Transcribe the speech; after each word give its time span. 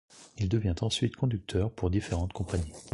Il 0.39 0.49
devient 0.49 0.73
ensuite 0.81 1.15
conducteur 1.15 1.69
pour 1.69 1.91
différentes 1.91 2.33
compagnies. 2.33 2.73